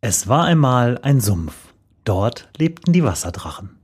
[0.00, 1.74] Es war einmal ein Sumpf.
[2.04, 3.76] Dort lebten die Wasserdrachen.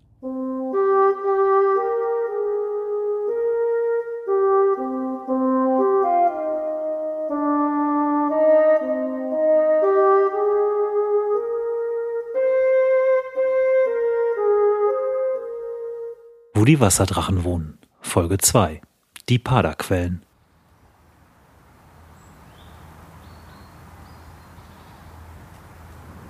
[16.54, 17.78] Wo die Wasserdrachen wohnen.
[18.00, 18.80] Folge 2.
[19.28, 20.22] Die Paderquellen.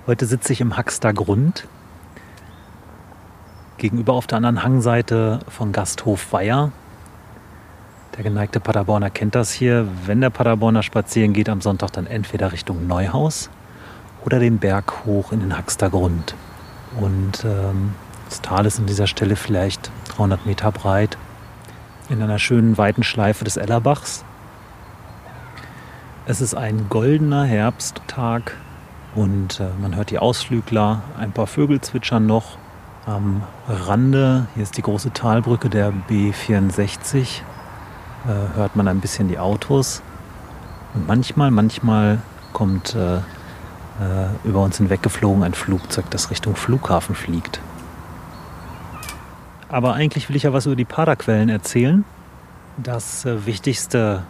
[0.07, 1.67] Heute sitze ich im Haxter Grund.
[3.79, 6.73] Gegenüber auf der anderen Hangseite von Gasthof Weiher.
[8.15, 9.89] Der geneigte Paderborner kennt das hier.
[10.05, 13.49] Wenn der Paderborner spazieren geht am Sonntag, dann entweder Richtung Neuhaus
[14.27, 16.35] oder den Berg hoch in den Haxter Grund.
[17.01, 17.95] Und ähm,
[18.29, 21.17] das Tal ist an dieser Stelle vielleicht 300 Meter breit.
[22.11, 24.23] In einer schönen weiten Schleife des Ellerbachs.
[26.27, 28.55] Es ist ein goldener Herbsttag
[29.15, 32.59] und äh, man hört die Ausflügler, ein paar Vögel zwitschern noch.
[33.07, 39.39] Am Rande, hier ist die große Talbrücke der B64, äh, hört man ein bisschen die
[39.39, 40.03] Autos.
[40.95, 42.19] Und manchmal, manchmal
[42.53, 43.21] kommt äh, äh,
[44.45, 47.61] über uns hinweggeflogen ein Flugzeug, das Richtung Flughafen fliegt.
[49.69, 52.05] Aber eigentlich will ich ja was über die Paderquellen erzählen.
[52.77, 54.23] Das äh, wichtigste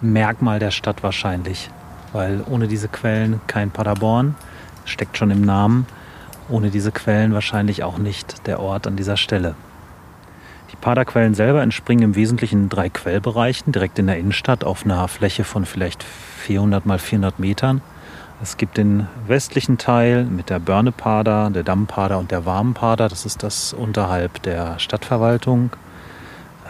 [0.00, 1.70] Merkmal der Stadt wahrscheinlich
[2.14, 4.36] weil ohne diese Quellen kein Paderborn,
[4.86, 5.86] steckt schon im Namen,
[6.48, 9.54] ohne diese Quellen wahrscheinlich auch nicht der Ort an dieser Stelle.
[10.72, 15.06] Die Paderquellen selber entspringen im Wesentlichen in drei Quellbereichen, direkt in der Innenstadt auf einer
[15.08, 17.82] Fläche von vielleicht 400 mal 400 Metern.
[18.42, 23.08] Es gibt den westlichen Teil mit der Börnepader, der Dammpader und der Warmenpader.
[23.08, 25.70] Das ist das unterhalb der Stadtverwaltung.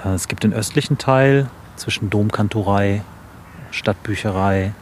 [0.04, 3.02] Es gibt den östlichen Teil zwischen Domkantorei,
[3.70, 4.72] Stadtbücherei,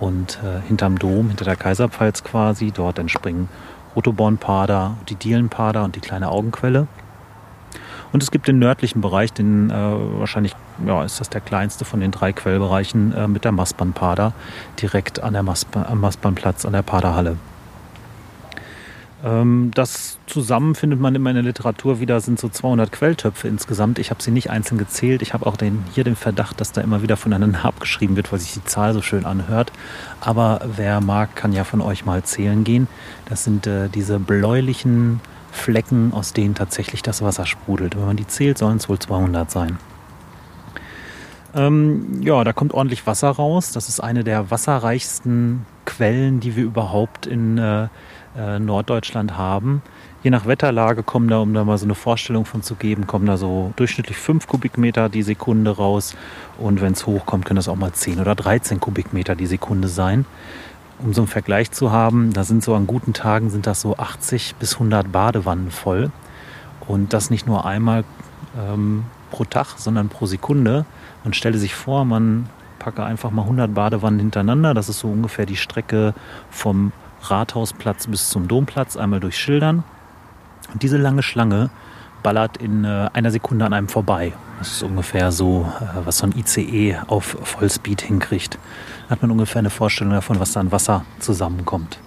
[0.00, 3.48] und äh, hinterm Dom, hinter der Kaiserpfalz quasi, dort entspringen
[3.94, 6.86] Rotobornpader, die Dielenpader und die kleine Augenquelle.
[8.12, 12.00] Und es gibt den nördlichen Bereich, den äh, wahrscheinlich ja, ist das der kleinste von
[12.00, 14.32] den drei Quellbereichen äh, mit der Mastbahnpader,
[14.80, 17.36] direkt an der am Mastbahnplatz an der Paderhalle.
[19.24, 23.98] Ähm, das zusammen findet man in meiner Literatur wieder, sind so 200 Quelltöpfe insgesamt.
[23.98, 25.22] Ich habe sie nicht einzeln gezählt.
[25.22, 28.38] Ich habe auch den, hier den Verdacht, dass da immer wieder voneinander abgeschrieben wird, weil
[28.38, 29.72] sich die Zahl so schön anhört.
[30.20, 32.88] Aber wer mag, kann ja von euch mal zählen gehen.
[33.28, 35.20] Das sind äh, diese bläulichen
[35.52, 37.96] Flecken, aus denen tatsächlich das Wasser sprudelt.
[37.96, 39.78] Wenn man die zählt, sollen es wohl 200 sein.
[41.54, 43.72] Ähm, ja, da kommt ordentlich Wasser raus.
[43.72, 45.66] Das ist eine der wasserreichsten
[46.00, 47.88] Quellen, die wir überhaupt in äh,
[48.34, 49.82] äh, Norddeutschland haben.
[50.22, 53.26] Je nach Wetterlage kommen da, um da mal so eine Vorstellung von zu geben, kommen
[53.26, 56.16] da so durchschnittlich 5 Kubikmeter die Sekunde raus.
[56.58, 60.24] Und wenn es hochkommt, können das auch mal 10 oder 13 Kubikmeter die Sekunde sein.
[61.00, 63.98] Um so einen Vergleich zu haben, da sind so an guten Tagen sind das so
[63.98, 66.10] 80 bis 100 Badewannen voll.
[66.88, 68.04] Und das nicht nur einmal
[68.58, 70.86] ähm, pro Tag, sondern pro Sekunde.
[71.24, 72.48] Man stelle sich vor, man
[72.80, 74.74] packe einfach mal 100 Badewannen hintereinander.
[74.74, 76.14] Das ist so ungefähr die Strecke
[76.50, 76.90] vom
[77.22, 79.84] Rathausplatz bis zum Domplatz, einmal durch Schildern.
[80.72, 81.70] Und diese lange Schlange
[82.22, 84.32] ballert in äh, einer Sekunde an einem vorbei.
[84.58, 88.58] Das ist ungefähr so, äh, was so ein ICE auf Vollspeed hinkriegt.
[89.08, 91.98] Da hat man ungefähr eine Vorstellung davon, was da an Wasser zusammenkommt.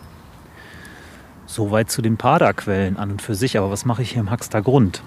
[1.45, 3.57] Soweit zu den Paderquellen an und für sich.
[3.57, 5.03] Aber was mache ich hier im Haxter Grund?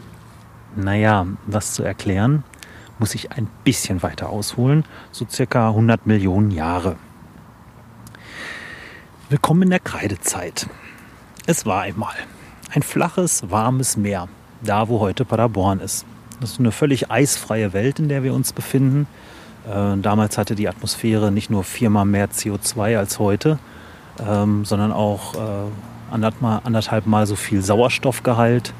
[0.76, 2.44] Naja, was zu erklären,
[2.98, 4.84] muss ich ein bisschen weiter ausholen.
[5.12, 6.96] So circa 100 Millionen Jahre.
[9.28, 10.68] Willkommen in der Kreidezeit.
[11.46, 12.14] Es war einmal
[12.72, 14.28] ein flaches, warmes Meer,
[14.62, 16.04] da wo heute Paderborn ist.
[16.40, 19.06] Das ist eine völlig eisfreie Welt, in der wir uns befinden.
[19.66, 23.58] Äh, damals hatte die Atmosphäre nicht nur viermal mehr CO2 als heute,
[24.20, 25.38] ähm, sondern auch äh,
[26.12, 28.72] anderthalb Mal so viel Sauerstoffgehalt.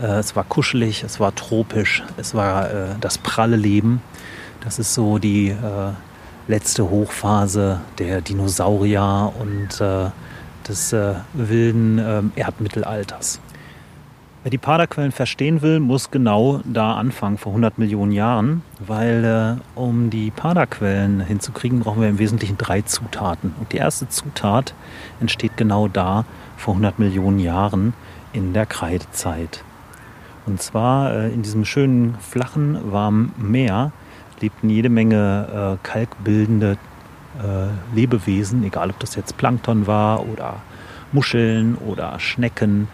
[0.00, 4.02] Äh, es war kuschelig, es war tropisch, es war äh, das pralle Leben.
[4.60, 5.56] Das ist so die äh,
[6.48, 9.80] letzte Hochphase der Dinosaurier und
[10.68, 10.94] des
[11.34, 13.40] wilden äh, Erdmittelalters.
[14.42, 19.78] Wer die Paderquellen verstehen will, muss genau da anfangen, vor 100 Millionen Jahren, weil äh,
[19.78, 23.54] um die Paderquellen hinzukriegen, brauchen wir im Wesentlichen drei Zutaten.
[23.60, 24.74] Und die erste Zutat
[25.20, 26.24] entsteht genau da,
[26.56, 27.94] vor 100 Millionen Jahren,
[28.32, 29.62] in der Kreidezeit.
[30.46, 33.92] Und zwar äh, in diesem schönen, flachen, warmen Meer
[34.40, 36.76] lebten jede Menge äh, kalkbildende
[37.38, 40.56] äh, Lebewesen, egal ob das jetzt Plankton war oder
[41.12, 42.88] Muscheln oder Schnecken.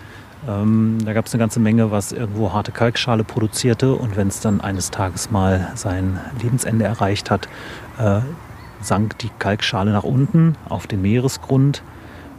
[0.47, 4.41] Ähm, da gab es eine ganze Menge, was irgendwo harte Kalkschale produzierte und wenn es
[4.41, 7.49] dann eines Tages mal sein Lebensende erreicht hat,
[7.99, 8.21] äh,
[8.81, 11.83] sank die Kalkschale nach unten auf den Meeresgrund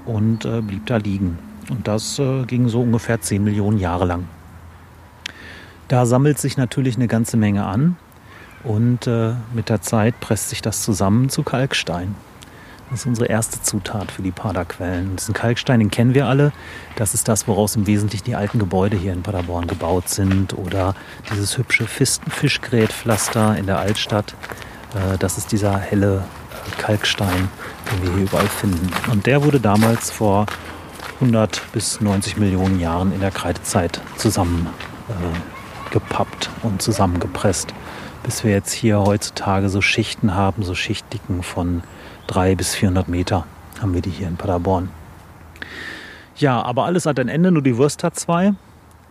[0.06, 1.38] und äh, blieb da liegen.
[1.70, 4.26] Und das äh, ging so ungefähr 10 Millionen Jahre lang.
[5.90, 7.98] Da sammelt sich natürlich eine ganze Menge an
[8.64, 12.14] und äh, mit der Zeit presst sich das zusammen zu Kalkstein.
[12.92, 15.16] Das ist unsere erste Zutat für die Paderquellen.
[15.16, 16.52] Diesen Kalkstein, den kennen wir alle.
[16.96, 20.54] Das ist das, woraus im Wesentlichen die alten Gebäude hier in Paderborn gebaut sind.
[20.54, 20.94] Oder
[21.32, 24.36] dieses hübsche Fischgrätpflaster in der Altstadt.
[24.94, 27.50] Äh, das ist dieser helle äh, Kalkstein,
[27.92, 28.92] den wir hier überall finden.
[29.12, 30.46] Und der wurde damals vor
[31.16, 35.59] 100 bis 90 Millionen Jahren in der Kreidezeit zusammengepappt
[35.92, 37.74] äh, und zusammengepresst.
[38.24, 41.84] Bis wir jetzt hier heutzutage so Schichten haben, so Schichtdicken von
[42.28, 43.46] 300 bis 400 Meter
[43.82, 44.90] haben wir die hier in Paderborn.
[46.36, 48.54] Ja, aber alles hat ein Ende, nur die Wurst hat zwei.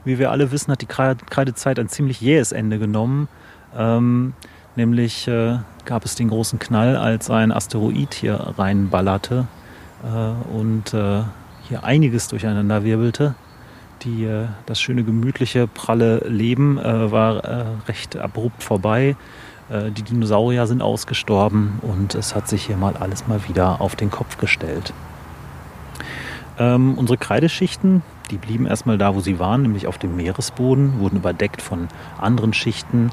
[0.05, 3.29] Wie wir alle wissen, hat die Kreidezeit ein ziemlich jähes Ende genommen.
[3.77, 4.33] Ähm,
[4.77, 9.47] nämlich äh, gab es den großen Knall, als ein Asteroid hier reinballerte
[10.05, 11.23] äh, und äh,
[11.69, 13.35] hier einiges durcheinander wirbelte.
[14.03, 19.17] Die, äh, das schöne, gemütliche, pralle Leben äh, war äh, recht abrupt vorbei.
[19.71, 23.97] Äh, die Dinosaurier sind ausgestorben und es hat sich hier mal alles mal wieder auf
[23.97, 24.93] den Kopf gestellt.
[26.59, 31.17] Ähm, unsere Kreideschichten, die blieben erstmal da, wo sie waren, nämlich auf dem Meeresboden, wurden
[31.17, 33.11] überdeckt von anderen Schichten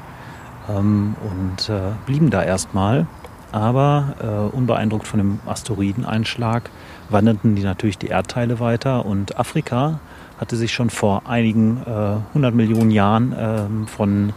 [0.68, 3.06] ähm, und äh, blieben da erstmal.
[3.52, 6.68] Aber äh, unbeeindruckt von dem Asteroideneinschlag
[7.08, 10.00] wanderten die natürlich die Erdteile weiter und Afrika
[10.38, 14.32] hatte sich schon vor einigen äh, 100 Millionen Jahren ähm, von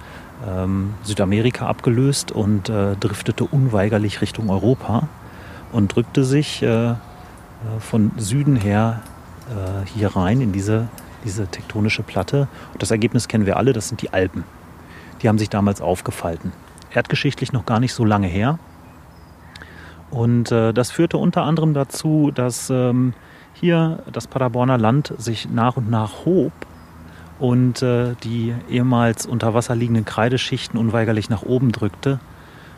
[0.48, 5.07] ähm, Südamerika abgelöst und äh, driftete unweigerlich Richtung Europa
[5.72, 6.96] und drückte sich äh, äh
[7.80, 9.01] von Süden her
[9.50, 10.88] äh, hier rein in diese,
[11.25, 12.48] diese tektonische Platte.
[12.74, 14.44] Und das Ergebnis kennen wir alle, das sind die Alpen.
[15.22, 16.54] Die haben sich damals aufgefalten.
[16.94, 18.57] Erdgeschichtlich noch gar nicht so lange her.
[20.10, 23.13] Und äh, das führte unter anderem dazu, dass ähm,
[23.60, 26.54] hier das Paderborner Land sich nach und nach hob
[27.40, 32.20] und äh, die ehemals unter Wasser liegenden Kreideschichten unweigerlich nach oben drückte.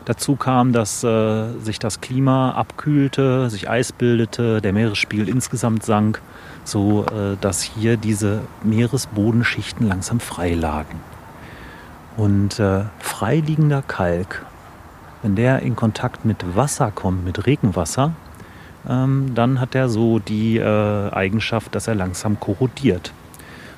[0.04, 6.20] Dazu kam, dass äh, sich das Klima abkühlte, sich Eis bildete, der Meeresspiegel insgesamt sank,
[6.64, 11.00] so äh, dass hier diese Meeresbodenschichten langsam frei lagen.
[12.16, 14.44] Und äh, freiliegender Kalk,
[15.22, 18.12] wenn der in Kontakt mit Wasser kommt, mit Regenwasser,
[18.88, 23.12] ähm, dann hat er so die äh, Eigenschaft, dass er langsam korrodiert.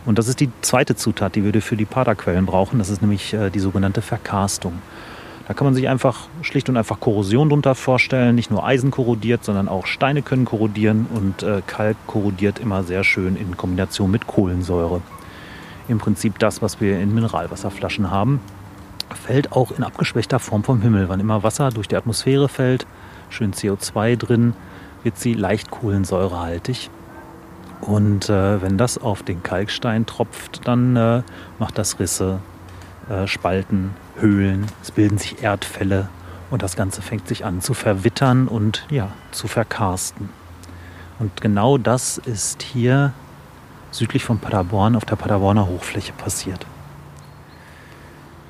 [0.06, 2.79] Und das ist die zweite Zutat, die wir für die Paderquellen brauchen.
[2.79, 4.75] Das ist nämlich äh, die sogenannte Verkarstung.
[5.47, 8.35] Da kann man sich einfach schlicht und einfach Korrosion drunter vorstellen.
[8.35, 13.05] Nicht nur Eisen korrodiert, sondern auch Steine können korrodieren und äh, Kalk korrodiert immer sehr
[13.05, 15.03] schön in Kombination mit Kohlensäure.
[15.87, 18.41] Im Prinzip das, was wir in Mineralwasserflaschen haben,
[19.15, 21.11] fällt auch in abgeschwächter Form vom Himmel.
[21.11, 22.87] Wann immer Wasser durch die Atmosphäre fällt,
[23.29, 24.55] schön CO2 drin,
[25.05, 26.91] wird sie leicht kohlensäurehaltig.
[27.81, 31.23] Und äh, wenn das auf den Kalkstein tropft, dann äh,
[31.59, 32.41] macht das Risse,
[33.09, 36.09] äh, Spalten, Höhlen, es bilden sich Erdfälle
[36.51, 40.31] und das Ganze fängt sich an zu verwittern und ja, zu verkarsten.
[41.19, 43.12] Und genau das ist hier
[43.91, 46.67] südlich von Paderborn auf der Paderborner Hochfläche passiert.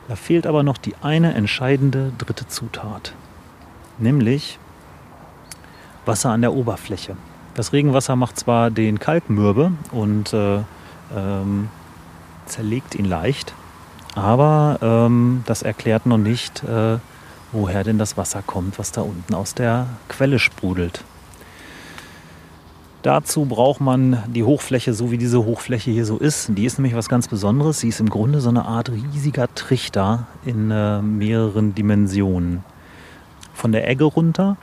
[0.08, 3.14] Da fehlt aber noch die eine entscheidende dritte Zutat,
[3.98, 4.58] nämlich
[6.06, 7.16] Wasser an der Oberfläche.
[7.54, 10.58] Das Regenwasser macht zwar den Kalk mürbe und äh,
[11.16, 11.68] ähm,
[12.46, 13.54] zerlegt ihn leicht,
[14.14, 16.98] aber ähm, das erklärt noch nicht, äh,
[17.52, 21.04] woher denn das Wasser kommt, was da unten aus der Quelle sprudelt.
[23.02, 26.48] Dazu braucht man die Hochfläche, so wie diese Hochfläche hier so ist.
[26.56, 27.80] Die ist nämlich was ganz Besonderes.
[27.80, 32.64] Sie ist im Grunde so eine Art riesiger Trichter in äh, mehreren Dimensionen.
[33.52, 34.56] Von der Egge runter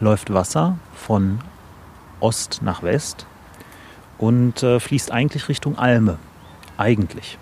[0.00, 1.40] läuft Wasser von
[2.20, 3.26] Ost nach West
[4.18, 6.18] und äh, fließt eigentlich Richtung Alme.
[6.76, 7.38] Eigentlich.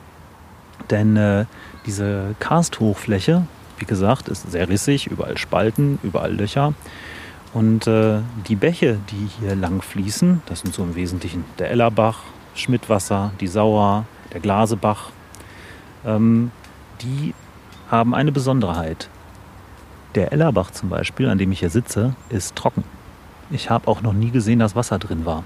[0.90, 1.46] Denn äh,
[1.86, 3.46] diese Karsthochfläche,
[3.78, 6.74] wie gesagt, ist sehr rissig, überall Spalten, überall Löcher.
[7.54, 12.20] Und äh, die Bäche, die hier lang fließen, das sind so im Wesentlichen der Ellerbach,
[12.54, 15.10] Schmidtwasser, die Sauer, der Glasebach,
[16.04, 16.50] ähm,
[17.00, 17.34] die
[17.90, 19.08] haben eine Besonderheit.
[20.14, 22.84] Der Ellerbach zum Beispiel, an dem ich hier sitze, ist trocken.
[23.50, 25.44] Ich habe auch noch nie gesehen, dass Wasser drin war.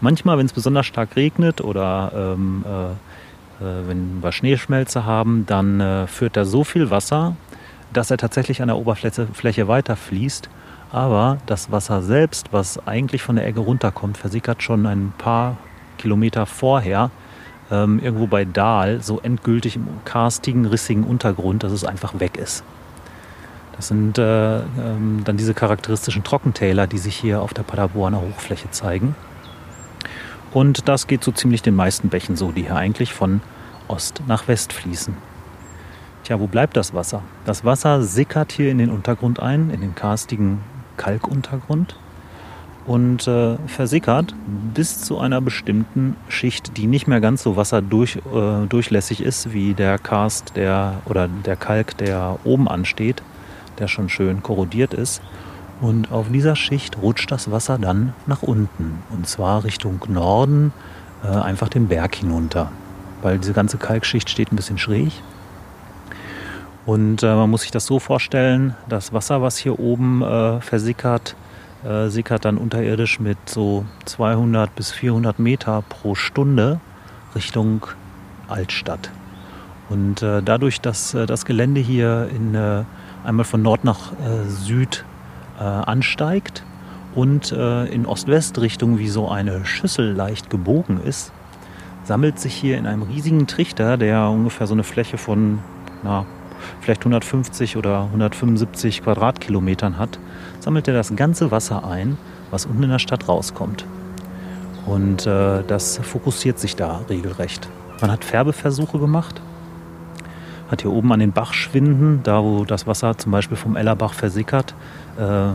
[0.00, 5.80] Manchmal, wenn es besonders stark regnet oder ähm, äh, äh, wenn wir Schneeschmelze haben, dann
[5.80, 7.36] äh, führt er so viel Wasser,
[7.92, 10.50] dass er tatsächlich an der Oberfläche Fläche weiterfließt.
[10.92, 15.56] Aber das Wasser selbst, was eigentlich von der Egge runterkommt, versickert schon ein paar
[15.98, 17.10] Kilometer vorher
[17.70, 22.62] ähm, irgendwo bei Dahl so endgültig im karstigen, rissigen Untergrund, dass es einfach weg ist.
[23.76, 28.70] Das sind äh, ähm, dann diese charakteristischen Trockentäler, die sich hier auf der Paderborner Hochfläche
[28.70, 29.14] zeigen.
[30.52, 33.42] Und das geht so ziemlich den meisten Bächen so, die hier eigentlich von
[33.88, 35.14] Ost nach West fließen.
[36.24, 37.22] Tja, wo bleibt das Wasser?
[37.44, 40.60] Das Wasser sickert hier in den Untergrund ein, in den karstigen
[40.96, 41.96] Kalkuntergrund
[42.86, 44.34] und äh, versickert
[44.74, 49.98] bis zu einer bestimmten Schicht, die nicht mehr ganz so wasserdurchlässig äh, ist wie der
[49.98, 53.22] Karst der, oder der Kalk, der oben ansteht,
[53.80, 55.22] der schon schön korrodiert ist.
[55.80, 60.72] Und auf dieser Schicht rutscht das Wasser dann nach unten und zwar Richtung Norden,
[61.22, 62.72] äh, einfach den Berg hinunter,
[63.22, 65.12] weil diese ganze Kalkschicht steht ein bisschen schräg.
[66.86, 71.34] Und äh, man muss sich das so vorstellen, das Wasser, was hier oben äh, versickert,
[71.84, 76.80] äh, sickert dann unterirdisch mit so 200 bis 400 Meter pro Stunde
[77.34, 77.86] Richtung
[78.48, 79.10] Altstadt.
[79.88, 82.54] Und äh, dadurch, dass äh, das Gelände hier in,
[83.26, 85.04] einmal von Nord nach äh, Süd
[85.58, 86.64] äh, ansteigt
[87.14, 91.32] und in Ost-West-Richtung wie so eine Schüssel leicht gebogen ist,
[92.04, 95.60] sammelt sich hier in einem riesigen Trichter, der ungefähr so eine Fläche von
[96.02, 96.26] na,
[96.80, 100.18] vielleicht 150 oder 175 Quadratkilometern hat,
[100.60, 102.16] sammelt er das ganze Wasser ein,
[102.50, 103.84] was unten in der Stadt rauskommt.
[104.86, 107.68] Und äh, das fokussiert sich da regelrecht.
[108.00, 109.40] Man hat Färbeversuche gemacht,
[110.70, 114.74] hat hier oben an den Bachschwinden, da wo das Wasser zum Beispiel vom Ellerbach versickert,
[115.18, 115.52] äh,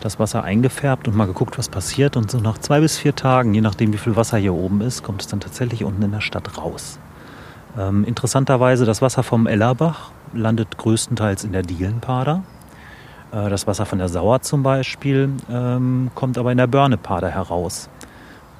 [0.00, 2.16] das Wasser eingefärbt und mal geguckt, was passiert.
[2.16, 5.02] Und so nach zwei bis vier Tagen, je nachdem wie viel Wasser hier oben ist,
[5.02, 6.98] kommt es dann tatsächlich unten in der Stadt raus.
[7.76, 12.42] Ähm, interessanterweise, das Wasser vom Ellerbach landet größtenteils in der Dielenpader.
[13.32, 17.88] Äh, das Wasser von der Sauer zum Beispiel ähm, kommt aber in der Börnepader heraus.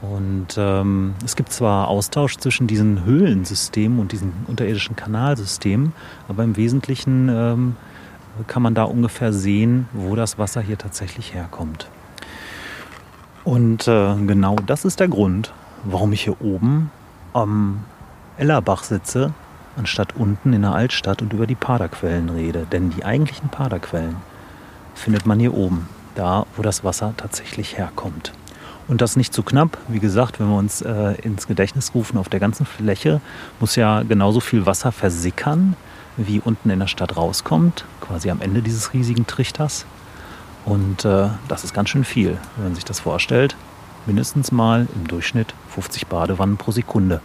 [0.00, 5.93] Und ähm, es gibt zwar Austausch zwischen diesen Höhlensystemen und diesen unterirdischen Kanalsystemen,
[6.28, 7.76] aber im Wesentlichen ähm,
[8.47, 11.88] kann man da ungefähr sehen, wo das Wasser hier tatsächlich herkommt.
[13.43, 15.52] Und äh, genau das ist der Grund,
[15.85, 16.90] warum ich hier oben
[17.33, 17.85] am
[18.37, 19.33] Ellerbach sitze,
[19.76, 22.67] anstatt unten in der Altstadt und über die Paderquellen rede.
[22.71, 24.17] Denn die eigentlichen Paderquellen
[24.95, 28.33] findet man hier oben, da wo das Wasser tatsächlich herkommt.
[28.88, 29.76] Und das nicht zu knapp.
[29.88, 33.21] Wie gesagt, wenn wir uns äh, ins Gedächtnis rufen, auf der ganzen Fläche
[33.61, 35.76] muss ja genauso viel Wasser versickern,
[36.16, 39.85] wie unten in der Stadt rauskommt, quasi am Ende dieses riesigen Trichters.
[40.64, 43.57] Und äh, das ist ganz schön viel, wenn man sich das vorstellt.
[44.07, 47.21] Mindestens mal im Durchschnitt 50 Badewannen pro Sekunde.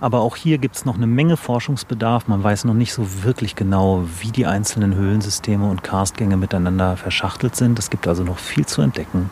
[0.00, 2.26] Aber auch hier gibt es noch eine Menge Forschungsbedarf.
[2.26, 7.54] Man weiß noch nicht so wirklich genau, wie die einzelnen Höhlensysteme und Karstgänge miteinander verschachtelt
[7.54, 7.78] sind.
[7.78, 9.28] Es gibt also noch viel zu entdecken,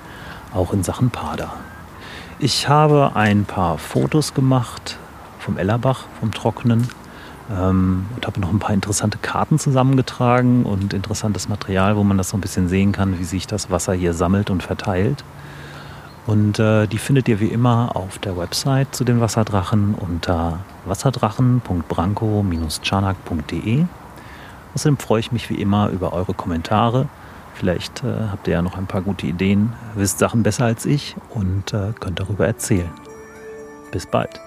[0.54, 1.54] auch in Sachen Pader.
[2.38, 4.98] Ich habe ein paar Fotos gemacht
[5.38, 6.88] vom Ellerbach, vom Trockenen,
[7.50, 12.28] ähm, und habe noch ein paar interessante Karten zusammengetragen und interessantes Material, wo man das
[12.28, 15.24] so ein bisschen sehen kann, wie sich das Wasser hier sammelt und verteilt.
[16.28, 23.84] Und äh, die findet ihr wie immer auf der Website zu den Wasserdrachen unter wasserdrachen.branko-chanak.de.
[24.74, 27.08] Außerdem freue ich mich wie immer über eure Kommentare.
[27.54, 31.16] Vielleicht äh, habt ihr ja noch ein paar gute Ideen, wisst Sachen besser als ich
[31.30, 32.90] und äh, könnt darüber erzählen.
[33.90, 34.38] Bis bald.